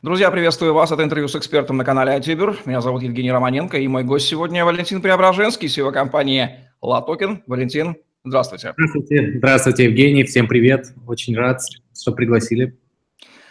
Друзья, 0.00 0.30
приветствую 0.30 0.74
вас. 0.74 0.92
Это 0.92 1.02
интервью 1.02 1.26
с 1.26 1.34
экспертом 1.34 1.76
на 1.76 1.84
канале 1.84 2.12
iTuber. 2.12 2.56
Меня 2.66 2.80
зовут 2.80 3.02
Евгений 3.02 3.32
Романенко, 3.32 3.78
и 3.78 3.88
мой 3.88 4.04
гость 4.04 4.28
сегодня 4.28 4.64
Валентин 4.64 5.02
Преображенский, 5.02 5.66
CEO 5.66 5.90
компании 5.90 6.60
LATOKEN. 6.80 7.42
Валентин, 7.48 7.96
здравствуйте. 8.22 8.74
Здравствуйте. 8.76 9.32
Здравствуйте, 9.38 9.84
Евгений. 9.86 10.22
Всем 10.22 10.46
привет. 10.46 10.94
Очень 11.08 11.36
рад, 11.36 11.62
что 12.00 12.12
пригласили. 12.12 12.78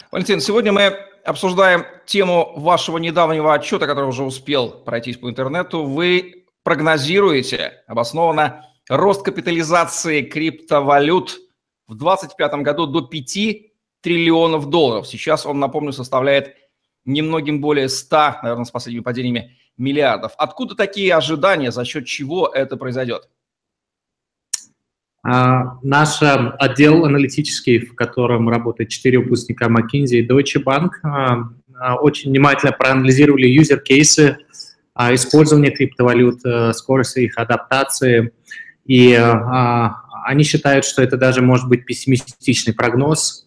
Валентин, 0.09 0.39
сегодня 0.39 0.71
мы 0.71 0.95
обсуждаем 1.25 1.83
тему 2.05 2.53
вашего 2.55 2.97
недавнего 2.97 3.53
отчета, 3.53 3.85
который 3.85 4.07
уже 4.07 4.23
успел 4.23 4.69
пройтись 4.69 5.17
по 5.17 5.29
интернету. 5.29 5.83
Вы 5.83 6.45
прогнозируете 6.63 7.83
обоснованно 7.87 8.63
рост 8.89 9.21
капитализации 9.21 10.21
криптовалют 10.21 11.39
в 11.89 11.97
2025 11.97 12.53
году 12.61 12.85
до 12.85 13.01
5 13.01 13.37
триллионов 14.01 14.69
долларов. 14.69 15.07
Сейчас 15.07 15.45
он, 15.45 15.59
напомню, 15.59 15.91
составляет 15.91 16.55
немногим 17.05 17.61
более 17.61 17.89
100, 17.89 18.39
наверное, 18.43 18.65
с 18.65 18.71
последними 18.71 19.03
падениями, 19.03 19.57
миллиардов. 19.77 20.33
Откуда 20.37 20.75
такие 20.75 21.15
ожидания, 21.15 21.71
за 21.71 21.85
счет 21.85 22.05
чего 22.05 22.47
это 22.47 22.77
произойдет? 22.77 23.29
А, 25.23 25.77
наш 25.83 26.19
отдел 26.21 27.05
аналитический, 27.05 27.79
в 27.79 27.95
котором 27.95 28.49
работает 28.49 28.89
четыре 28.89 29.19
выпускника 29.19 29.67
McKinsey 29.67 30.19
и 30.19 30.27
Deutsche 30.27 30.63
Bank, 30.63 30.89
а, 31.03 31.49
а, 31.79 31.95
очень 31.95 32.31
внимательно 32.31 32.71
проанализировали 32.71 33.47
юзер-кейсы 33.47 34.37
использования 35.11 35.69
криптовалют, 35.69 36.41
скорость 36.75 37.17
их 37.17 37.37
адаптации. 37.37 38.31
И 38.87 39.13
они 40.23 40.43
считают, 40.43 40.85
что 40.85 41.03
это 41.03 41.17
даже 41.17 41.43
может 41.43 41.67
быть 41.69 41.85
пессимистичный 41.85 42.73
прогноз, 42.73 43.46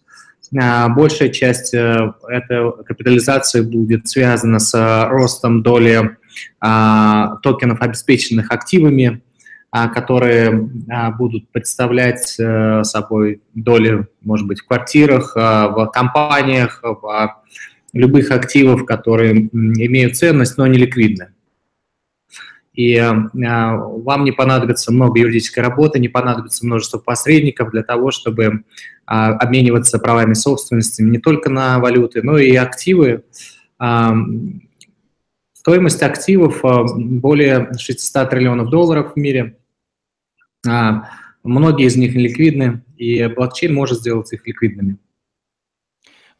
большая 0.51 1.29
часть 1.29 1.73
э, 1.73 2.13
этой 2.27 2.83
капитализации 2.83 3.61
будет 3.61 4.07
связана 4.07 4.59
с 4.59 4.73
э, 4.73 5.07
ростом 5.07 5.63
доли 5.63 6.17
а, 6.59 7.37
токенов, 7.43 7.81
обеспеченных 7.81 8.51
активами, 8.51 9.21
а, 9.69 9.87
которые 9.87 10.69
будут 11.17 11.49
представлять 11.51 12.35
э, 12.39 12.83
собой 12.83 13.41
доли, 13.53 14.07
может 14.21 14.47
быть, 14.47 14.61
в 14.61 14.67
квартирах, 14.67 15.35
в 15.35 15.91
компаниях, 15.93 16.81
в 16.83 17.35
любых 17.93 18.31
активов, 18.31 18.85
которые 18.85 19.33
имеют 19.33 20.17
ценность, 20.17 20.57
но 20.57 20.67
не 20.67 20.77
ликвидны 20.77 21.29
и 22.73 22.95
э, 22.95 23.11
вам 23.33 24.23
не 24.23 24.31
понадобится 24.31 24.93
много 24.93 25.19
юридической 25.19 25.59
работы, 25.59 25.99
не 25.99 26.07
понадобится 26.07 26.65
множество 26.65 26.99
посредников 26.99 27.71
для 27.71 27.83
того, 27.83 28.11
чтобы 28.11 28.43
э, 28.43 28.53
обмениваться 29.05 29.99
правами 29.99 30.33
собственности 30.33 31.01
не 31.01 31.19
только 31.19 31.49
на 31.49 31.79
валюты, 31.79 32.21
но 32.23 32.37
и 32.37 32.55
активы. 32.55 33.25
Э, 33.79 34.11
стоимость 35.53 36.01
активов 36.01 36.63
э, 36.63 36.83
более 36.95 37.71
600 37.77 38.29
триллионов 38.29 38.69
долларов 38.69 39.13
в 39.13 39.19
мире. 39.19 39.57
Э, 40.65 41.01
многие 41.43 41.87
из 41.87 41.97
них 41.97 42.15
ликвидны, 42.15 42.83
и 42.95 43.27
блокчейн 43.27 43.73
может 43.73 43.99
сделать 43.99 44.31
их 44.31 44.47
ликвидными. 44.47 44.97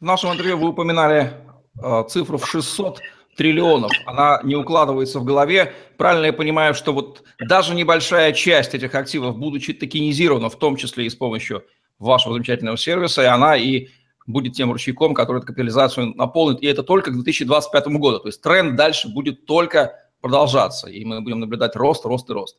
В 0.00 0.04
нашем 0.04 0.32
интервью 0.32 0.56
вы 0.56 0.70
упоминали 0.70 1.34
э, 1.80 2.04
цифру 2.08 2.38
в 2.38 2.48
600 2.48 3.00
триллионов, 3.36 3.92
она 4.06 4.40
не 4.42 4.56
укладывается 4.56 5.18
в 5.18 5.24
голове. 5.24 5.72
Правильно 5.96 6.26
я 6.26 6.32
понимаю, 6.32 6.74
что 6.74 6.92
вот 6.92 7.24
даже 7.38 7.74
небольшая 7.74 8.32
часть 8.32 8.74
этих 8.74 8.94
активов, 8.94 9.38
будучи 9.38 9.72
токенизирована, 9.72 10.48
в 10.48 10.58
том 10.58 10.76
числе 10.76 11.06
и 11.06 11.10
с 11.10 11.14
помощью 11.14 11.64
вашего 11.98 12.34
замечательного 12.34 12.76
сервиса, 12.76 13.22
и 13.22 13.26
она 13.26 13.56
и 13.56 13.88
будет 14.26 14.54
тем 14.54 14.72
ручейком, 14.72 15.14
который 15.14 15.38
эту 15.38 15.46
капитализацию 15.48 16.14
наполнит, 16.14 16.62
и 16.62 16.66
это 16.66 16.82
только 16.82 17.10
к 17.10 17.14
2025 17.14 17.86
году. 17.88 18.20
То 18.20 18.28
есть 18.28 18.40
тренд 18.40 18.76
дальше 18.76 19.08
будет 19.08 19.46
только 19.46 19.98
продолжаться, 20.20 20.88
и 20.88 21.04
мы 21.04 21.20
будем 21.20 21.40
наблюдать 21.40 21.74
рост, 21.76 22.04
рост 22.04 22.28
и 22.30 22.32
рост. 22.32 22.58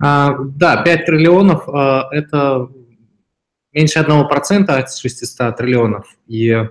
А, 0.00 0.36
да, 0.38 0.82
5 0.82 1.06
триллионов 1.06 1.68
а,– 1.68 2.08
это 2.12 2.68
меньше 3.72 3.98
1% 3.98 4.64
от 4.68 4.96
600 4.96 5.56
триллионов, 5.56 6.16
и 6.26 6.68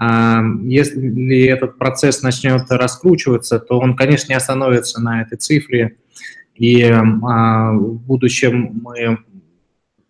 если 0.00 1.46
этот 1.46 1.78
процесс 1.78 2.22
начнет 2.22 2.62
раскручиваться, 2.68 3.60
то 3.60 3.78
он, 3.78 3.94
конечно, 3.94 4.32
не 4.32 4.36
остановится 4.36 5.00
на 5.00 5.22
этой 5.22 5.38
цифре. 5.38 5.96
И 6.54 6.82
а, 6.84 7.72
в 7.72 8.00
будущем 8.00 8.80
мы 8.82 9.18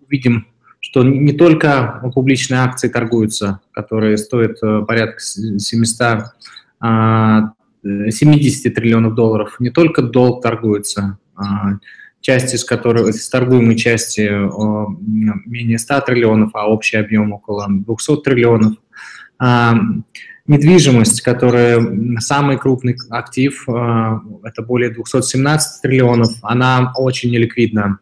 увидим, 0.06 0.46
что 0.80 1.02
не 1.02 1.32
только 1.32 2.10
публичные 2.14 2.60
акции 2.60 2.88
торгуются, 2.88 3.60
которые 3.72 4.18
стоят 4.18 4.62
э, 4.62 4.82
порядка 4.86 5.18
700 5.20 6.34
70 6.80 6.80
а, 6.80 7.54
триллионов 8.70 9.14
долларов, 9.14 9.56
не 9.58 9.70
только 9.70 10.02
долг 10.02 10.42
торгуется, 10.42 11.18
части 12.20 12.56
из 12.56 12.64
которых, 12.64 13.08
из 13.08 13.26
торгуемой 13.28 13.76
части 13.76 14.28
менее 15.48 15.78
100 15.78 16.00
триллионов, 16.02 16.50
а 16.54 16.68
общий 16.68 16.98
объем 16.98 17.32
около 17.32 17.66
200 17.68 18.22
триллионов. 18.22 18.74
А, 19.38 19.74
недвижимость, 20.46 21.22
которая 21.22 21.80
самый 22.20 22.58
крупный 22.58 22.96
актив, 23.10 23.64
а, 23.68 24.20
это 24.44 24.62
более 24.62 24.90
217 24.90 25.82
триллионов, 25.82 26.32
она 26.42 26.92
очень 26.96 27.30
неликвидна. 27.30 27.98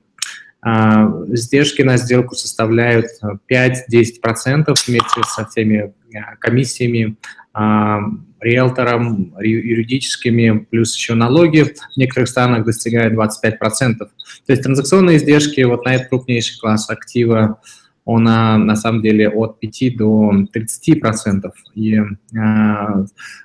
А, 0.60 1.06
издержки 1.28 1.82
на 1.82 1.96
сделку 1.96 2.34
составляют 2.34 3.06
5-10% 3.48 4.74
вместе 4.86 5.22
со 5.24 5.46
всеми 5.46 5.92
комиссиями, 6.40 7.16
риэлтором, 7.54 9.34
юридическими, 9.40 10.66
плюс 10.70 10.96
еще 10.96 11.14
налоги 11.14 11.74
в 11.94 11.96
некоторых 11.96 12.28
странах 12.28 12.64
достигают 12.64 13.14
25%. 13.14 13.98
То 13.98 14.08
есть 14.48 14.62
транзакционные 14.62 15.18
издержки 15.18 15.60
вот 15.62 15.84
на 15.84 15.94
этот 15.94 16.08
крупнейший 16.08 16.58
класс 16.58 16.90
актива 16.90 17.60
он 18.04 18.24
на 18.24 18.76
самом 18.76 19.02
деле 19.02 19.28
от 19.28 19.60
5 19.60 19.96
до 19.96 20.32
30 20.52 21.00
процентов. 21.00 21.54
И 21.74 21.94
э, 21.94 22.04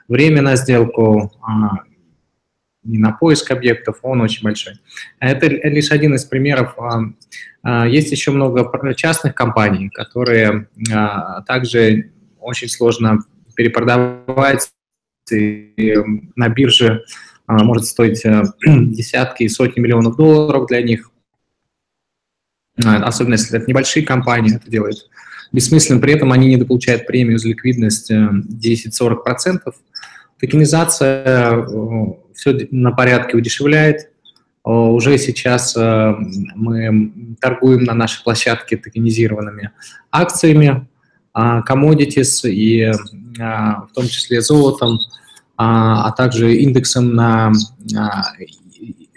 время 0.07 0.41
на 0.41 0.55
сделку 0.55 1.31
э, 1.41 1.87
и 2.87 2.97
на 2.97 3.11
поиск 3.11 3.51
объектов, 3.51 3.99
он 4.01 4.21
очень 4.21 4.43
большой. 4.43 4.73
Это 5.19 5.47
лишь 5.47 5.91
один 5.91 6.15
из 6.15 6.23
примеров. 6.23 6.77
Есть 7.85 8.11
еще 8.11 8.31
много 8.31 8.71
частных 8.95 9.35
компаний, 9.35 9.89
которые 9.89 10.69
также 11.45 12.11
очень 12.39 12.69
сложно 12.69 13.19
перепродавать 13.55 14.69
и 15.29 15.97
на 16.37 16.47
бирже 16.47 17.03
может 17.47 17.85
стоить 17.85 18.23
десятки 18.65 19.43
и 19.43 19.49
сотни 19.49 19.81
миллионов 19.81 20.15
долларов 20.15 20.67
для 20.67 20.81
них. 20.81 21.11
А, 22.85 22.97
особенно 23.03 23.33
если 23.33 23.57
это 23.57 23.67
небольшие 23.67 24.05
компании, 24.05 24.55
это 24.55 24.69
делает 24.69 25.07
бессмысленно. 25.51 25.99
При 25.99 26.13
этом 26.13 26.31
они 26.31 26.47
недополучают 26.47 27.07
премию 27.07 27.39
за 27.39 27.49
ликвидность 27.49 28.11
10-40%. 28.11 29.59
Э, 29.65 29.71
Токенизация 30.39 31.23
э, 31.25 32.05
все 32.35 32.67
на 32.71 32.91
порядке 32.91 33.37
удешевляет. 33.37 34.09
Уже 34.63 35.17
сейчас 35.17 35.75
э, 35.75 36.13
мы 36.55 37.35
торгуем 37.39 37.85
на 37.85 37.93
нашей 37.93 38.23
площадке 38.23 38.77
токенизированными 38.77 39.71
акциями, 40.11 40.87
commodities 41.35 42.49
и 42.49 42.91
в 43.37 43.89
том 43.93 44.07
числе 44.07 44.41
золотом, 44.41 44.97
а 45.55 46.11
также 46.13 46.55
индексом 46.55 47.13
на, 47.13 47.51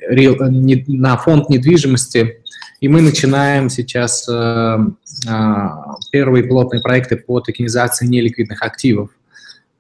на 0.07 1.17
фонд 1.17 1.49
недвижимости 1.49 2.40
и 2.81 2.89
мы 2.89 3.03
начинаем 3.03 3.69
сейчас 3.69 4.27
э, 4.27 4.33
э, 4.33 5.69
первые 6.11 6.45
пилотные 6.45 6.81
проекты 6.81 7.17
по 7.17 7.41
токенизации 7.41 8.07
неликвидных 8.07 8.63
активов. 8.63 9.11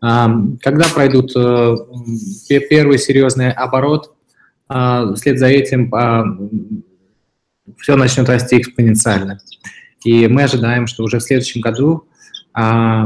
Э, 0.02 0.26
когда 0.60 0.84
пройдут 0.88 1.32
э, 1.34 1.76
первый 2.68 2.98
серьезный 2.98 3.52
оборот, 3.52 4.14
э, 4.68 5.12
вслед 5.16 5.38
за 5.38 5.46
этим 5.46 5.94
э, 5.94 6.24
все 7.78 7.96
начнет 7.96 8.28
расти 8.28 8.58
экспоненциально. 8.58 9.40
И 10.04 10.28
мы 10.28 10.42
ожидаем, 10.42 10.86
что 10.86 11.02
уже 11.02 11.18
в 11.20 11.22
следующем 11.22 11.62
году 11.62 12.06
э, 12.54 13.04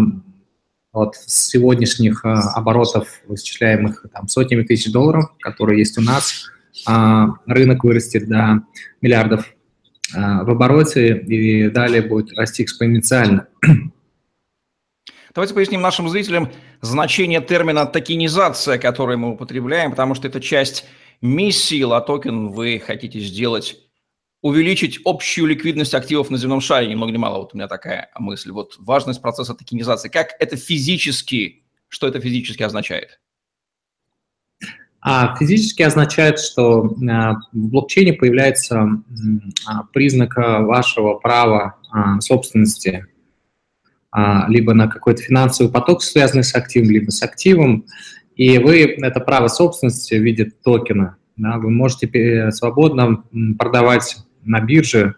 вот 0.93 1.15
с 1.15 1.51
сегодняшних 1.51 2.25
э, 2.25 2.31
оборотов, 2.31 3.21
вычисляемых 3.29 4.07
там, 4.13 4.27
сотнями 4.27 4.65
тысяч 4.65 4.91
долларов, 4.91 5.33
которые 5.39 5.79
есть 5.79 5.99
у 5.99 6.01
нас, 6.01 6.47
э, 6.89 7.27
рынок 7.47 7.85
вырастет 7.85 8.29
до 8.29 8.63
миллиардов 9.01 9.54
в 10.15 10.51
обороте 10.51 11.19
и 11.19 11.69
далее 11.69 12.03
будет 12.03 12.33
расти 12.37 12.63
экспоненциально. 12.63 13.49
Давайте 15.35 15.55
поясним 15.55 15.81
нашим 15.81 16.09
зрителям 16.09 16.51
значение 16.81 17.41
термина 17.41 17.87
токенизация, 17.87 18.79
который 18.79 19.17
мы 19.17 19.33
употребляем, 19.33 19.91
потому 19.91 20.15
что 20.15 20.29
это 20.29 20.41
часть 20.41 20.87
миссии 21.21 21.83
LATOKEN. 21.83 22.49
Вы 22.49 22.81
хотите 22.85 23.19
сделать 23.19 23.77
увеличить 24.43 25.01
общую 25.05 25.47
ликвидность 25.47 25.95
активов 25.95 26.31
на 26.31 26.37
земном 26.37 26.61
шаре, 26.61 26.87
ни 26.87 26.95
много 26.95 27.11
ни 27.11 27.17
мало, 27.17 27.39
вот 27.39 27.55
у 27.55 27.57
меня 27.57 27.67
такая 27.67 28.11
мысль. 28.19 28.51
Вот 28.51 28.77
важность 28.79 29.23
процесса 29.23 29.55
токенизации. 29.55 30.11
Как 30.11 30.33
это 30.39 30.57
физически, 30.57 31.65
что 31.89 32.07
это 32.07 32.21
физически 32.21 32.63
означает? 32.63 33.21
А 35.07 35.37
физически 35.37 35.83
означает, 35.83 36.39
что 36.39 36.97
а, 37.09 37.35
в 37.53 37.69
блокчейне 37.69 38.15
появляется 38.15 39.03
а, 39.67 39.83
признак 39.93 40.37
вашего 40.37 41.15
права 41.15 41.77
а, 41.91 42.21
собственности 42.21 43.07
либо 44.47 44.75
на 44.75 44.87
какой-то 44.87 45.23
финансовый 45.23 45.73
поток, 45.73 46.01
связанный 46.01 46.45
с 46.45 46.55
активом, 46.55 46.89
либо 46.89 47.11
с 47.11 47.21
активом, 47.25 47.85
и 48.37 48.59
вы 48.59 48.97
это 49.03 49.19
право 49.19 49.49
собственности 49.49 50.15
в 50.15 50.23
виде 50.23 50.53
токена, 50.63 51.17
да, 51.37 51.59
вы 51.59 51.71
можете 51.71 52.53
свободно 52.53 53.25
продавать 53.59 54.19
на 54.45 54.61
бирже 54.61 55.17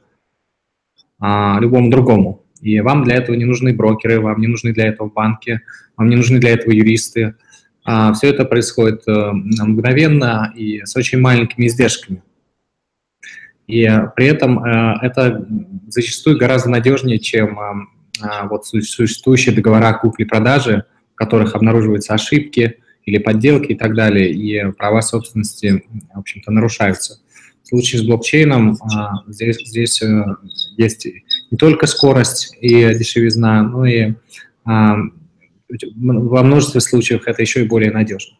а, 1.19 1.59
любому 1.61 1.91
другому. 1.91 2.45
И 2.61 2.81
вам 2.81 3.05
для 3.05 3.17
этого 3.17 3.37
не 3.37 3.45
нужны 3.45 3.75
брокеры, 3.75 4.21
вам 4.21 4.41
не 4.41 4.47
нужны 4.47 4.73
для 4.73 4.87
этого 4.87 5.09
банки, 5.09 5.61
вам 5.97 6.09
не 6.09 6.17
нужны 6.17 6.39
для 6.39 6.51
этого 6.51 6.73
юристы. 6.73 7.37
А, 7.87 8.13
все 8.13 8.29
это 8.29 8.45
происходит 8.45 9.03
а, 9.07 9.33
мгновенно 9.33 10.53
и 10.57 10.85
с 10.85 10.97
очень 10.97 11.21
маленькими 11.21 11.67
издержками. 11.67 12.23
И 13.69 13.89
при 14.17 14.27
этом 14.27 14.59
а, 14.59 14.99
это 15.03 15.47
зачастую 15.89 16.37
гораздо 16.37 16.71
надежнее, 16.71 17.21
чем 17.21 17.59
а, 18.21 18.47
вот 18.49 18.67
существующие 18.67 19.55
договора 19.55 19.93
купли-продажи, 19.95 20.85
в 21.13 21.17
которых 21.17 21.55
обнаруживаются 21.55 22.15
ошибки 22.15 22.79
или 23.05 23.19
подделки 23.19 23.73
и 23.73 23.77
так 23.77 23.95
далее, 23.95 24.33
и 24.33 24.73
права 24.73 25.01
собственности, 25.01 25.85
в 26.13 26.19
общем-то, 26.19 26.51
нарушаются. 26.51 27.21
В 27.63 27.69
случае 27.69 28.01
с 28.03 28.05
блокчейном 28.05 28.77
а, 28.83 29.23
здесь, 29.29 29.59
здесь 29.65 30.03
э, 30.03 30.25
есть 30.77 31.07
не 31.51 31.57
только 31.57 31.87
скорость 31.87 32.57
и 32.61 32.95
дешевизна, 32.95 33.63
но 33.63 33.87
и 33.87 34.15
во 35.69 36.43
множестве 36.43 36.81
случаев 36.81 37.27
это 37.27 37.43
еще 37.43 37.65
и 37.65 37.69
более 37.69 37.91
надежно. 37.91 38.37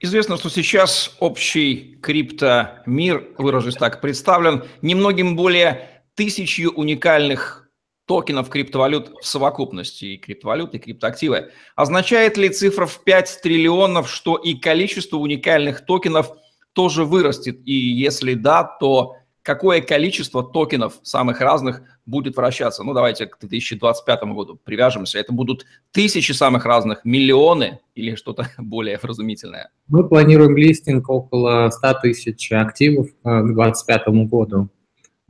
Известно, 0.00 0.36
что 0.36 0.48
сейчас 0.48 1.16
общий 1.18 1.98
криптомир, 2.00 3.34
выражусь 3.36 3.74
так, 3.74 4.00
представлен 4.00 4.64
немногим 4.80 5.34
более 5.34 6.04
тысячью 6.14 6.70
уникальных 6.70 7.68
токенов 8.06 8.48
криптовалют 8.48 9.10
в 9.20 9.26
совокупности, 9.26 10.04
и 10.04 10.16
криптовалюты, 10.16 10.76
и 10.76 10.80
криптоактивы. 10.80 11.50
Означает 11.74 12.36
ли 12.36 12.48
цифра 12.48 12.86
в 12.86 13.02
5 13.04 13.40
триллионов, 13.42 14.08
что 14.08 14.36
и 14.36 14.54
количество 14.54 15.16
уникальных 15.16 15.84
токенов– 15.84 16.30
тоже 16.78 17.04
вырастет? 17.04 17.58
И 17.64 17.72
если 17.72 18.34
да, 18.34 18.62
то 18.62 19.16
какое 19.48 19.80
количество 19.80 20.42
токенов 20.44 20.98
самых 21.02 21.40
разных 21.40 21.80
будет 22.04 22.36
вращаться? 22.36 22.84
Ну, 22.84 22.92
давайте 22.92 23.24
к 23.24 23.38
2025 23.40 24.24
году 24.24 24.60
привяжемся. 24.62 25.18
Это 25.18 25.32
будут 25.32 25.64
тысячи 25.90 26.32
самых 26.32 26.66
разных, 26.66 27.02
миллионы 27.02 27.78
или 27.94 28.14
что-то 28.14 28.48
более 28.58 28.98
вразумительное? 29.02 29.70
Мы 29.86 30.06
планируем 30.06 30.54
листинг 30.54 31.08
около 31.08 31.70
100 31.70 31.94
тысяч 32.02 32.52
активов 32.52 33.06
э, 33.06 33.40
к 33.40 33.54
2025 33.54 34.08
году. 34.28 34.68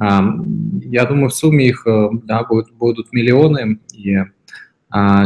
Я 0.00 1.04
думаю, 1.04 1.28
в 1.28 1.34
сумме 1.34 1.68
их 1.68 1.86
э, 1.86 2.08
да, 2.24 2.42
будут, 2.42 2.72
будут 2.72 3.12
миллионы, 3.12 3.78
и 3.94 4.16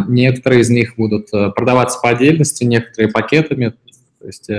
некоторые 0.09 0.63
из 0.63 0.71
них 0.71 0.97
будут 0.97 1.33
э, 1.33 1.51
продаваться 1.53 1.99
по 2.03 2.11
отдельности, 2.11 2.65
некоторые 2.65 3.11
пакетами. 3.11 3.73
То 4.19 4.27
есть 4.27 4.51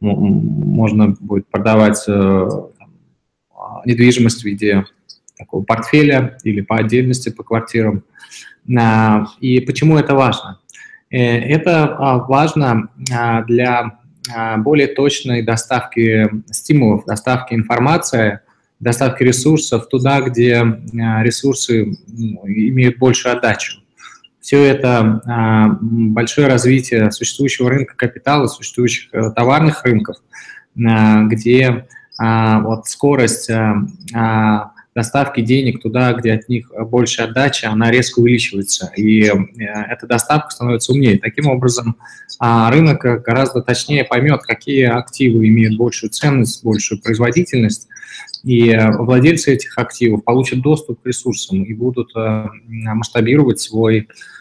можно 0.00 1.16
будет 1.20 1.48
продавать 1.48 2.04
э, 2.06 2.48
недвижимость 3.84 4.42
в 4.42 4.44
виде 4.44 4.84
такого 5.36 5.62
портфеля 5.62 6.38
или 6.44 6.60
по 6.60 6.76
отдельности 6.76 7.30
по 7.30 7.42
квартирам. 7.42 8.04
А, 8.76 9.26
и 9.40 9.60
почему 9.60 9.96
это 9.96 10.14
важно? 10.14 10.60
Э, 11.10 11.18
это 11.18 11.84
а, 11.84 12.18
важно 12.18 12.88
для 13.46 13.98
более 14.58 14.88
точной 14.88 15.40
доставки 15.42 16.28
стимулов, 16.50 17.06
доставки 17.06 17.54
информации, 17.54 18.40
доставки 18.78 19.22
ресурсов 19.22 19.88
туда, 19.88 20.20
где 20.20 20.62
ресурсы 20.92 21.96
имеют 22.44 22.98
большую 22.98 23.36
отдачу. 23.36 23.80
Все 24.48 24.64
это 24.64 25.20
а, 25.26 25.76
большое 25.82 26.46
развитие 26.46 27.12
существующего 27.12 27.68
рынка 27.68 27.94
капитала, 27.94 28.46
существующих 28.46 29.12
э, 29.12 29.30
товарных 29.36 29.84
рынков, 29.84 30.16
а, 30.86 31.24
где 31.24 31.66
а, 31.66 31.86
вот 32.18 32.86
скорость 32.86 33.50
доставки 34.98 35.40
денег 35.42 35.80
туда, 35.80 36.12
где 36.12 36.32
от 36.32 36.48
них 36.48 36.72
больше 36.86 37.22
отдача, 37.22 37.70
она 37.70 37.88
резко 37.88 38.18
увеличивается, 38.18 38.90
и 38.96 39.22
э, 39.22 39.32
эта 39.90 40.08
доставка 40.08 40.50
становится 40.50 40.92
умнее. 40.92 41.18
Таким 41.18 41.46
образом, 41.46 41.96
рынок 42.40 43.22
гораздо 43.22 43.62
точнее 43.62 44.04
поймет, 44.04 44.42
какие 44.42 44.86
активы 44.86 45.46
имеют 45.46 45.76
большую 45.76 46.10
ценность, 46.10 46.64
большую 46.64 47.00
производительность, 47.00 47.86
и 48.42 48.76
владельцы 48.98 49.52
этих 49.52 49.78
активов 49.78 50.24
получат 50.24 50.60
доступ 50.60 51.02
к 51.02 51.06
ресурсам 51.06 51.62
и 51.62 51.74
будут 51.74 52.10
э, 52.16 52.46
масштабировать 52.66 53.60
свой 53.60 54.00
а, 54.00 54.37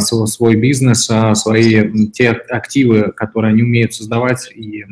свой 0.00 0.56
бизнес, 0.56 1.08
а, 1.10 1.34
свои 1.34 2.10
те 2.10 2.30
активы, 2.30 3.12
которые 3.12 3.52
они 3.52 3.62
умеют 3.62 3.92
создавать, 3.92 4.50
и 4.54 4.86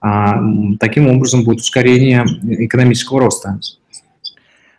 а, 0.00 0.40
таким 0.78 1.08
образом 1.08 1.44
будет 1.44 1.58
ускорение 1.58 2.24
экономического 2.42 3.20
роста. 3.20 3.58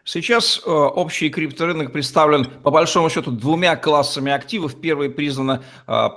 Сейчас 0.06 0.62
э, 0.64 0.70
общий 0.70 1.30
крипторынок 1.32 1.92
представлен 1.92 2.46
по 2.46 2.70
большому 2.70 3.10
счету 3.10 3.32
двумя 3.32 3.76
классами 3.76 4.32
активов. 4.32 4.80
Первый 4.80 5.10
признано 5.10 5.64
э, 5.88 6.10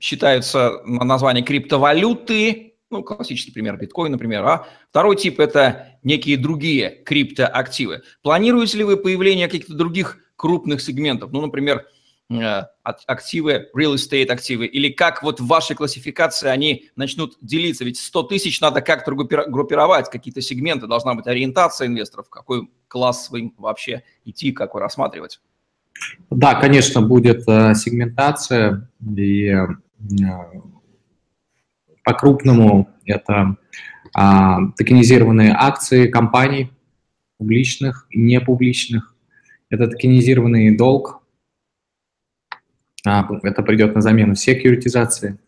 считается 0.00 0.80
название 0.86 1.44
криптовалюты, 1.44 2.72
ну, 2.90 3.02
классический 3.02 3.52
пример 3.52 3.76
биткоин, 3.76 4.12
например, 4.12 4.44
а 4.44 4.66
второй 4.88 5.16
тип– 5.16 5.38
это 5.40 5.98
некие 6.02 6.38
другие 6.38 7.02
криптоактивы. 7.04 8.02
Планируете 8.22 8.78
ли 8.78 8.84
вы 8.84 8.96
появление 8.96 9.48
каких-то 9.48 9.74
других 9.74 10.18
крупных 10.42 10.82
сегментов, 10.82 11.30
ну, 11.30 11.40
например, 11.40 11.86
э, 12.28 12.62
активы, 12.82 13.68
real 13.76 13.94
estate 13.94 14.26
активы, 14.26 14.66
или 14.66 14.88
как 14.88 15.22
вот 15.22 15.38
в 15.38 15.46
вашей 15.46 15.76
классификации 15.76 16.48
они 16.48 16.90
начнут 16.96 17.36
делиться? 17.40 17.84
Ведь 17.84 17.96
100 17.96 18.24
тысяч 18.24 18.60
надо 18.60 18.80
как-то 18.80 19.12
группировать, 19.12 20.10
какие-то 20.10 20.40
сегменты, 20.40 20.88
должна 20.88 21.14
быть 21.14 21.28
ориентация 21.28 21.86
инвесторов, 21.86 22.28
какой 22.28 22.68
класс 22.88 23.26
своим 23.26 23.54
вообще 23.56 24.02
идти, 24.24 24.50
какой 24.50 24.80
рассматривать. 24.80 25.40
Да, 26.28 26.56
конечно, 26.56 27.02
будет 27.02 27.48
э, 27.48 27.76
сегментация, 27.76 28.90
и 29.16 29.44
э, 29.46 29.66
по-крупному 32.02 32.90
это 33.04 33.56
а, 34.12 34.58
токенизированные 34.76 35.54
акции 35.56 36.08
компаний, 36.08 36.72
публичных 37.38 38.08
и 38.10 38.18
непубличных, 38.18 39.14
это 39.72 39.88
токенизированный 39.88 40.76
долг, 40.76 41.22
а, 43.06 43.26
это 43.42 43.62
придет 43.62 43.94
на 43.94 44.02
замену 44.02 44.34
секьюритизации. 44.34 45.38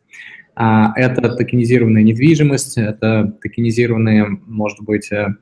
А, 0.57 0.93
это 0.97 1.29
токенизированная 1.37 2.03
недвижимость, 2.03 2.79
это 2.79 3.37
токенизированные, 3.43 4.27
может 4.47 4.81
быть, 4.81 5.13
э, 5.13 5.37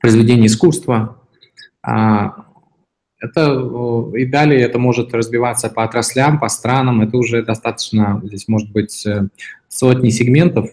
произведения 0.00 0.46
искусства. 0.46 1.22
А, 1.82 2.46
это 3.20 4.10
и 4.14 4.26
далее 4.26 4.60
это 4.60 4.78
может 4.80 5.14
разбиваться 5.14 5.70
по 5.70 5.84
отраслям, 5.84 6.40
по 6.40 6.48
странам. 6.48 7.00
Это 7.02 7.16
уже 7.16 7.44
достаточно, 7.44 8.20
здесь 8.24 8.48
может 8.48 8.72
быть 8.72 9.06
э, 9.06 9.28
сотни 9.68 10.10
сегментов. 10.10 10.70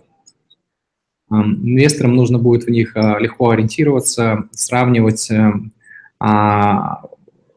Инвесторам 1.29 2.15
нужно 2.15 2.39
будет 2.39 2.63
в 2.63 2.69
них 2.69 2.95
легко 2.95 3.49
ориентироваться, 3.51 4.49
сравнивать 4.51 5.31
а, 6.25 7.01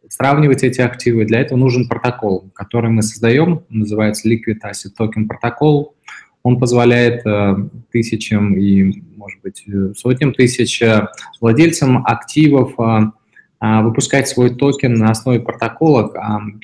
сравнивать 0.08 0.64
эти 0.64 0.80
активы. 0.80 1.24
Для 1.24 1.40
этого 1.40 1.56
нужен 1.56 1.88
протокол, 1.88 2.50
который 2.52 2.90
мы 2.90 3.02
создаем, 3.02 3.62
называется 3.68 4.28
Liquid 4.28 4.58
Asset 4.64 4.90
Token 4.98 5.28
протокол. 5.28 5.94
Он 6.42 6.58
позволяет 6.58 7.24
э, 7.24 7.56
тысячам 7.92 8.56
и, 8.56 9.02
может 9.16 9.40
быть, 9.42 9.64
сотням 9.96 10.32
тысяч 10.32 10.82
э, 10.82 11.06
владельцам 11.40 12.04
активов 12.04 12.72
э, 12.80 13.82
выпускать 13.82 14.26
свой 14.26 14.50
токен 14.50 14.94
на 14.94 15.12
основе 15.12 15.38
протокола, 15.38 16.12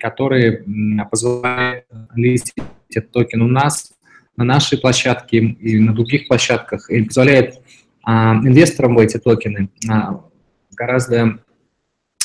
который 0.01 0.65
позволяет 1.09 1.87
листить 2.17 2.65
этот 2.91 3.13
токен 3.13 3.43
у 3.43 3.49
нас, 3.49 3.93
на 4.37 4.45
нашей 4.45 4.79
площадке 4.79 5.39
и 5.39 5.79
на 5.79 5.95
других 5.95 6.27
площадках, 6.27 6.91
и 6.91 7.03
позволяет 7.03 7.61
инвесторам 8.05 8.97
в 8.97 8.99
эти 8.99 9.19
токены 9.19 9.71
гораздо 10.73 11.39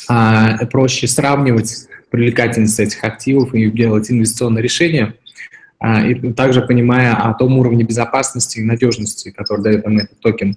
а, 0.08 0.64
проще 0.66 1.06
сравнивать 1.06 1.86
привлекательность 2.10 2.80
этих 2.80 3.04
активов 3.04 3.54
и 3.54 3.70
делать 3.70 4.10
инвестиционные 4.10 4.62
решения, 4.62 5.14
а, 5.78 6.06
и 6.06 6.32
также 6.32 6.62
понимая 6.62 7.14
о 7.14 7.34
том 7.34 7.58
уровне 7.58 7.84
безопасности 7.84 8.58
и 8.58 8.64
надежности, 8.64 9.30
который 9.30 9.62
дает 9.62 9.84
нам 9.84 9.98
этот 9.98 10.18
токен. 10.20 10.56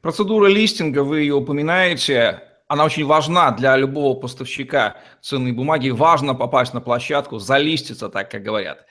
Процедура 0.00 0.48
листинга, 0.48 1.04
вы 1.04 1.20
ее 1.20 1.34
упоминаете, 1.34 2.40
она 2.72 2.84
очень 2.84 3.04
важна 3.04 3.50
для 3.50 3.76
любого 3.76 4.18
поставщика 4.18 4.96
ценной 5.20 5.52
бумаги. 5.52 5.90
Важно 5.90 6.34
попасть 6.34 6.72
на 6.72 6.80
площадку, 6.80 7.38
залиститься, 7.38 8.08
так 8.08 8.30
как 8.30 8.42
говорят. 8.42 8.86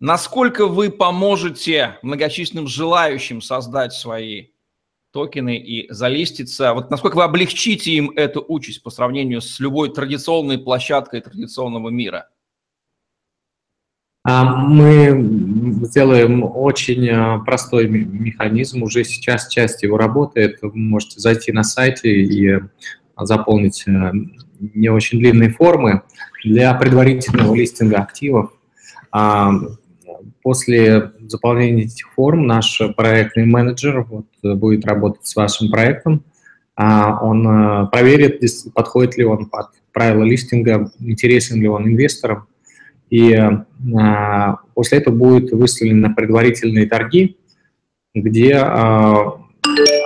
Насколько 0.00 0.66
вы 0.66 0.90
поможете 0.90 1.98
многочисленным 2.00 2.66
желающим 2.66 3.42
создать 3.42 3.92
свои 3.92 4.51
токены 5.12 5.56
и 5.56 5.92
залиститься? 5.92 6.74
Вот 6.74 6.90
насколько 6.90 7.16
вы 7.16 7.24
облегчите 7.24 7.92
им 7.92 8.10
эту 8.10 8.44
участь 8.46 8.82
по 8.82 8.90
сравнению 8.90 9.40
с 9.40 9.60
любой 9.60 9.92
традиционной 9.92 10.58
площадкой 10.58 11.20
традиционного 11.20 11.90
мира? 11.90 12.28
А, 14.24 14.44
мы 14.44 15.20
сделаем 15.84 16.44
очень 16.44 17.08
а, 17.08 17.38
простой 17.40 17.88
механизм, 17.88 18.82
уже 18.82 19.04
сейчас 19.04 19.48
часть 19.48 19.82
его 19.82 19.96
работает. 19.96 20.58
Вы 20.62 20.72
можете 20.74 21.18
зайти 21.18 21.52
на 21.52 21.64
сайт 21.64 22.04
и 22.04 22.60
заполнить 23.16 23.84
э, 23.86 24.12
не 24.74 24.88
очень 24.88 25.18
длинные 25.18 25.50
формы 25.50 26.02
для 26.44 26.72
предварительного 26.74 27.54
листинга 27.54 27.98
активов. 27.98 28.52
А, 29.10 29.52
после 30.42 31.12
заполнения 31.32 31.84
этих 31.84 32.12
форм 32.12 32.46
наш 32.46 32.80
проектный 32.96 33.46
менеджер 33.46 34.06
вот, 34.08 34.26
будет 34.42 34.84
работать 34.86 35.26
с 35.26 35.34
вашим 35.34 35.70
проектом. 35.70 36.24
Он 36.76 37.46
э, 37.46 37.86
проверит, 37.88 38.40
подходит 38.74 39.16
ли 39.16 39.24
он 39.24 39.46
под 39.46 39.66
правила 39.92 40.22
листинга, 40.22 40.90
интересен 41.00 41.60
ли 41.60 41.68
он 41.68 41.86
инвесторам. 41.86 42.46
И 43.10 43.38
после 44.74 44.98
этого 44.98 45.14
будут 45.14 45.52
выставлены 45.52 46.14
предварительные 46.14 46.86
торги, 46.86 47.36
где 48.14 48.54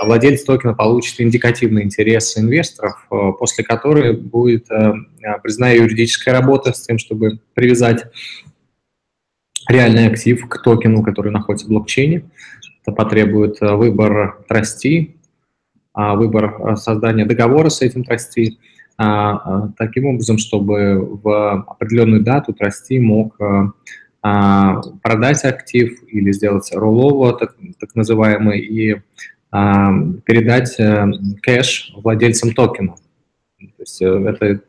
владелец 0.05 0.45
токена 0.45 0.75
получит 0.75 1.21
индикативный 1.21 1.83
интерес 1.83 2.37
инвесторов, 2.39 3.07
э, 3.11 3.33
после 3.39 3.65
которой 3.65 4.17
будет 4.17 4.71
э, 4.71 4.93
признана 5.43 5.75
юридическая 5.75 6.35
работа 6.35 6.73
с 6.73 6.83
тем, 6.83 6.99
чтобы 6.99 7.41
привязать 7.55 8.07
реальный 9.69 10.09
актив 10.09 10.49
к 10.49 10.63
токену, 10.63 11.03
который 11.03 11.33
находится 11.33 11.67
в 11.67 11.71
блокчейне. 11.71 12.25
Это 12.83 12.95
потребует 12.95 13.61
э, 13.61 13.75
выбор 13.75 14.45
трости, 14.49 15.17
а, 15.93 16.15
выбор 16.15 16.77
создания 16.77 17.25
договора 17.25 17.69
с 17.69 17.83
этим 17.83 18.05
трости, 18.05 18.59
а, 18.99 19.69
таким 19.79 20.07
образом, 20.07 20.39
чтобы 20.39 21.19
в 21.23 21.65
определенную 21.69 22.23
дату 22.23 22.53
трости 22.53 22.99
мог 22.99 23.37
а, 24.23 24.81
продать 25.03 25.45
актив 25.45 26.03
или 26.09 26.33
сделать 26.33 26.71
роллово, 26.73 27.33
так, 27.33 27.55
так 27.79 27.95
называемый, 27.95 28.61
и 28.61 29.01
а, 29.53 29.93
передать 30.25 30.75
э, 30.81 31.07
кэш 31.41 31.93
владельцам 31.97 32.53
токена. 32.53 32.97
То 33.59 33.67
есть 33.79 34.03
э, 34.03 34.07
этот 34.07 34.67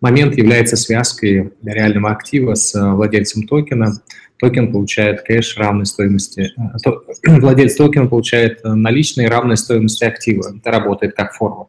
момент 0.00 0.36
является 0.36 0.76
связкой 0.76 1.52
реального 1.62 2.10
актива 2.10 2.54
с 2.54 2.74
э, 2.74 2.92
владельцем 2.92 3.46
токена. 3.46 4.02
Токен 4.38 4.72
получает 4.72 5.22
кэш 5.22 5.56
равной 5.58 5.86
стоимости, 5.86 6.52
владелец 7.26 7.76
токена 7.76 8.06
получает 8.06 8.64
наличные 8.64 9.28
равной 9.28 9.56
стоимости 9.56 10.04
актива. 10.04 10.54
Это 10.56 10.70
работает 10.70 11.14
как 11.14 11.34
форвард. 11.34 11.68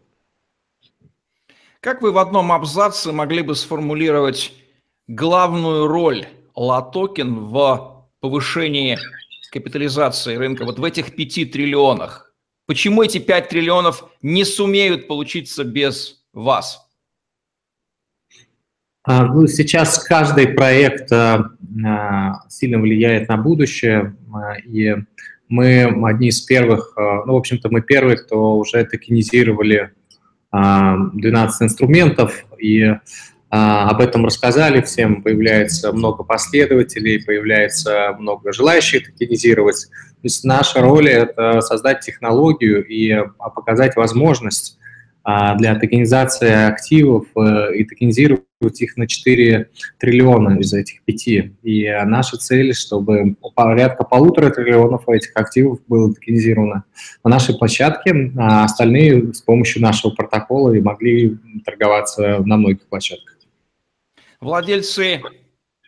Как 1.82 2.02
вы 2.02 2.12
в 2.12 2.18
одном 2.18 2.52
абзаце 2.52 3.12
могли 3.12 3.42
бы 3.42 3.56
сформулировать 3.56 4.54
главную 5.08 5.88
роль 5.88 6.28
LATOKEN 6.56 7.40
в 7.40 8.08
повышении 8.20 8.98
капитализации 9.52 10.36
рынка 10.36 10.64
вот 10.64 10.80
в 10.80 10.84
этих 10.84 11.16
пяти 11.16 11.44
триллионах? 11.44 12.34
Почему 12.68 13.04
эти 13.04 13.18
5 13.18 13.50
триллионов 13.50 14.06
не 14.22 14.46
сумеют 14.46 15.08
получиться 15.08 15.64
без 15.64 16.24
вас? 16.32 16.88
А, 19.04 19.26
ну, 19.26 19.48
сейчас 19.48 19.98
каждый 20.04 20.50
проект 20.50 21.12
а, 21.12 21.46
а, 21.86 22.42
сильно 22.50 22.80
влияет 22.80 23.30
на 23.30 23.38
будущее, 23.38 24.16
и 24.66 24.96
мы 25.50 25.84
одни 26.08 26.30
из 26.30 26.40
первых, 26.42 26.94
ну, 26.96 27.34
в 27.34 27.36
общем-то, 27.36 27.70
мы 27.70 27.82
первые, 27.82 28.18
кто 28.18 28.58
уже 28.58 28.86
токенизировали 28.86 29.92
12 30.54 31.62
инструментов, 31.64 32.46
и 32.58 32.94
об 33.50 34.00
этом 34.00 34.26
рассказали 34.26 34.82
всем, 34.82 35.22
появляется 35.22 35.92
много 35.92 36.24
последователей, 36.24 37.22
появляется 37.22 38.16
много 38.18 38.54
желающих 38.54 39.08
токенизировать. 39.08 39.88
То 39.90 40.24
есть 40.24 40.46
наша 40.46 40.80
роль– 40.80 41.10
это 41.10 41.60
создать 41.60 42.00
технологию 42.00 42.86
и 42.88 43.14
показать 43.38 43.98
возможность 43.98 44.78
для 45.24 45.76
токенизации 45.76 46.52
активов 46.52 47.28
э, 47.36 47.76
и 47.76 47.84
токенизировать 47.84 48.82
их 48.82 48.98
на 48.98 49.08
4 49.08 49.70
триллиона 50.00 50.60
из 50.60 50.74
этих 50.74 51.04
5. 51.04 51.28
И 51.64 51.90
наша 52.06 52.38
цель, 52.38 52.74
чтобы 52.74 53.36
порядка 53.56 54.04
полутора 54.04 54.50
триллионов 54.50 55.08
этих 55.10 55.32
активов 55.36 55.80
было 55.88 56.14
токенизировано 56.14 56.86
на 57.24 57.30
нашей 57.30 57.58
площадке, 57.58 58.32
а 58.38 58.64
остальные 58.64 59.34
с 59.34 59.42
помощью 59.42 59.82
нашего 59.82 60.12
протокола 60.12 60.74
и 60.74 60.82
могли 60.82 61.38
торговаться 61.66 62.40
на 62.44 62.58
многих 62.58 62.88
площадках. 62.88 63.38
Владельцы 64.40 65.22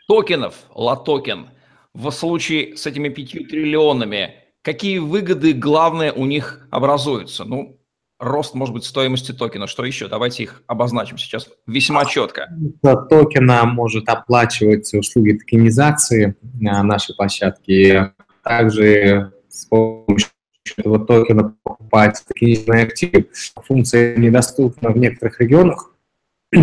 токенов, 0.07 0.55
LATOKEN– 0.75 1.47
в 1.93 2.09
случае 2.11 2.75
с 2.75 2.87
этими 2.87 3.09
пятью 3.09 3.45
триллионами, 3.45 4.35
какие 4.61 4.97
выгоды 4.97 5.53
главное 5.53 6.11
у 6.11 6.25
них 6.25 6.67
образуются? 6.71 7.45
Ну, 7.45 7.77
рост, 8.23 8.55
может 8.55 8.73
быть, 8.73 8.85
стоимости 8.85 9.31
токена. 9.31 9.67
Что 9.67 9.85
еще? 9.85 10.07
Давайте 10.07 10.43
их 10.43 10.63
обозначим 10.67 11.17
сейчас 11.17 11.49
весьма 11.67 12.05
четко. 12.05 12.49
Токена 12.81 13.65
может 13.65 14.09
оплачивать 14.09 14.93
услуги 14.93 15.33
токенизации 15.33 16.35
на 16.59 16.81
нашей 16.83 17.15
площадке. 17.15 18.13
Также 18.43 19.31
с 19.49 19.65
помощью 19.65 20.29
этого 20.77 21.05
токена 21.05 21.55
покупать 21.63 22.23
токенизированные 22.27 22.85
активы. 22.85 23.27
Функция 23.67 24.15
недоступна 24.15 24.89
в 24.89 24.97
некоторых 24.97 25.39
регионах. 25.39 25.91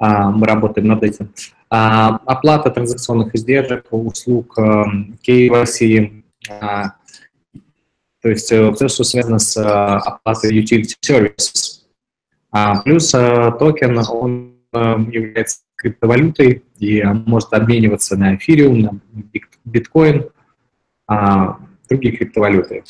А, 0.00 0.30
мы 0.30 0.46
работаем 0.46 0.86
над 0.86 1.02
этим. 1.02 1.34
А, 1.70 2.20
оплата 2.24 2.70
транзакционных 2.70 3.34
издержек, 3.34 3.86
услуг 3.90 4.56
KYC, 4.56 6.22
а, 6.48 6.92
то 8.22 8.28
есть 8.28 8.50
э, 8.52 8.72
все, 8.74 8.88
что 8.88 9.04
связано 9.04 9.38
с 9.38 9.56
а, 9.56 9.98
оплатой 9.98 10.58
utility 10.58 10.94
services. 11.04 11.74
Плюс 12.84 13.10
токен, 13.10 13.98
он 14.08 14.56
является 14.72 15.60
криптовалютой 15.76 16.64
и 16.78 17.02
может 17.04 17.52
обмениваться 17.52 18.16
на 18.16 18.36
эфириум, 18.36 18.80
на 18.80 19.00
биткоин, 19.66 20.30
другие 21.88 22.16
криптовалюты. 22.16 22.84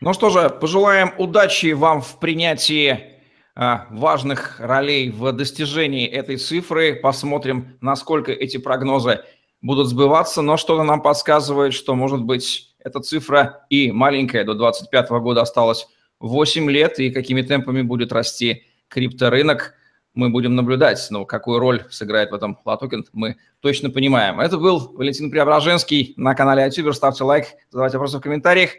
Ну 0.00 0.12
что 0.12 0.30
же, 0.30 0.48
пожелаем 0.48 1.12
удачи 1.18 1.72
вам 1.72 2.02
в 2.02 2.20
принятии 2.20 3.18
а, 3.56 3.88
важных 3.90 4.60
ролей 4.60 5.10
в 5.10 5.32
достижении 5.32 6.06
этой 6.06 6.36
цифры. 6.36 6.94
Посмотрим, 6.94 7.76
насколько 7.80 8.30
эти 8.30 8.58
прогнозы 8.58 9.24
будут 9.60 9.88
сбываться, 9.88 10.42
но 10.42 10.56
что-то 10.56 10.82
нам 10.82 11.02
подсказывает, 11.02 11.74
что, 11.74 11.94
может 11.94 12.22
быть, 12.22 12.74
эта 12.78 13.00
цифра 13.00 13.66
и 13.70 13.90
маленькая, 13.90 14.44
до 14.44 14.54
2025 14.54 15.10
года 15.20 15.42
осталось 15.42 15.88
8 16.20 16.70
лет, 16.70 16.98
и 16.98 17.10
какими 17.10 17.42
темпами 17.42 17.82
будет 17.82 18.12
расти 18.12 18.64
крипторынок, 18.88 19.74
мы 20.14 20.30
будем 20.30 20.56
наблюдать. 20.56 21.06
Но 21.10 21.24
какую 21.24 21.60
роль 21.60 21.84
сыграет 21.90 22.30
в 22.30 22.34
этом 22.34 22.58
LATOKEN, 22.64 23.04
мы 23.12 23.36
точно 23.60 23.90
понимаем. 23.90 24.40
Это 24.40 24.58
был 24.58 24.92
Валентин 24.94 25.30
Преображенский 25.30 26.14
на 26.16 26.34
канале 26.34 26.66
iTuber. 26.66 26.92
Ставьте 26.92 27.24
лайк, 27.24 27.46
задавайте 27.70 27.98
вопросы 27.98 28.18
в 28.18 28.20
комментариях. 28.20 28.70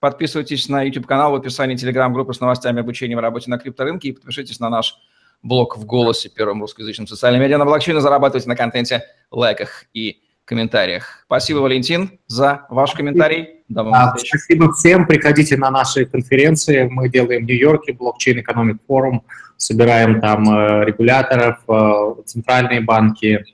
Подписывайтесь 0.00 0.68
на 0.68 0.82
YouTube-канал 0.82 1.32
в 1.32 1.34
описании 1.34 1.76
Telegram-группы 1.76 2.32
с 2.32 2.40
новостями 2.40 2.80
обучения 2.80 3.16
в 3.16 3.20
работе 3.20 3.50
на 3.50 3.58
крипторынке 3.58 4.08
и 4.08 4.12
подпишитесь 4.12 4.60
на 4.60 4.70
наш 4.70 4.96
блог 5.42 5.76
в 5.76 5.84
«Голосе», 5.84 6.28
первом 6.28 6.62
русскоязычном 6.62 7.06
социальном 7.06 7.42
медиа 7.42 7.58
на 7.58 7.64
блокчейне, 7.64 8.00
зарабатывайте 8.00 8.48
на 8.48 8.56
контенте, 8.56 9.04
лайках 9.30 9.84
и 9.92 10.20
комментариях. 10.48 11.22
Спасибо, 11.26 11.58
Валентин, 11.58 12.18
за 12.26 12.66
ваш 12.70 12.92
комментарий. 12.92 13.62
До 13.68 13.82
а, 13.92 14.16
спасибо 14.16 14.72
всем. 14.72 15.06
Приходите 15.06 15.56
на 15.58 15.70
наши 15.70 16.06
конференции. 16.06 16.88
Мы 16.90 17.10
делаем 17.10 17.44
в 17.44 17.48
Нью-Йорке 17.48 17.92
блокчейн 17.92 18.40
экономик 18.40 18.78
форум, 18.86 19.24
собираем 19.58 20.20
там 20.20 20.48
э, 20.48 20.86
регуляторов, 20.86 21.58
э, 21.68 22.22
центральные 22.24 22.80
банки, 22.80 23.44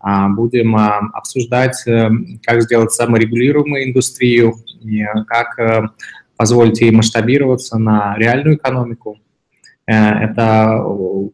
а, 0.00 0.28
будем 0.28 0.74
а, 0.74 1.00
обсуждать, 1.12 1.86
э, 1.86 2.08
как 2.42 2.62
сделать 2.62 2.92
саморегулируемую 2.92 3.88
индустрию, 3.88 4.54
как 5.26 5.90
позволить 6.36 6.80
ей 6.80 6.92
масштабироваться 6.92 7.78
на 7.78 8.16
реальную 8.16 8.56
экономику. 8.56 9.18
Эта 9.86 10.84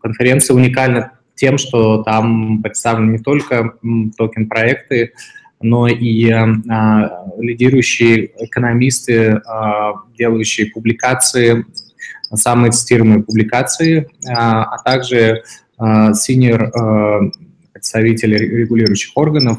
конференция 0.01 0.57
уникальна 0.57 1.13
тем, 1.35 1.59
что 1.59 2.03
там 2.03 2.63
представлены 2.63 3.13
не 3.13 3.19
только 3.19 3.75
токен-проекты, 4.17 5.13
но 5.61 5.89
и 5.89 6.25
лидирующие 7.39 8.31
экономисты, 8.45 9.41
делающие 10.17 10.71
публикации, 10.71 11.65
самые 12.33 12.73
цитируемые 12.73 13.23
публикации, 13.23 14.09
а 14.29 14.79
также 14.79 15.43
senior 15.81 17.31
представители 17.73 18.37
регулирующих 18.37 19.17
органов, 19.17 19.59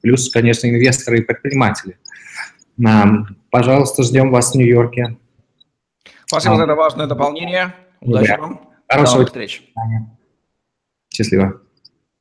плюс, 0.00 0.30
конечно, 0.30 0.66
инвесторы 0.68 1.18
и 1.18 1.22
предприниматели. 1.22 1.96
Пожалуйста, 3.50 4.02
ждем 4.02 4.30
вас 4.30 4.52
в 4.52 4.54
Нью-Йорке. 4.54 5.16
Спасибо 6.26 6.56
за 6.56 6.64
это 6.64 6.74
важное 6.74 7.06
дополнение. 7.06 7.74
Удачи 8.00 8.38
вам. 8.38 8.60
Хорошего 8.88 9.26
встреч. 9.26 9.62
Счастливо. 11.12 11.61